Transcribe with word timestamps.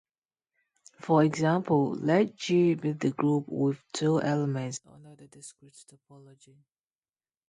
For 0.99 1.23
example, 1.23 1.91
let 1.91 2.35
"G" 2.35 2.73
be 2.73 2.93
the 2.93 3.11
group 3.11 3.45
with 3.47 3.77
two 3.93 4.19
elements, 4.19 4.79
under 4.91 5.15
the 5.15 5.27
discrete 5.27 5.85
topology. 5.87 6.55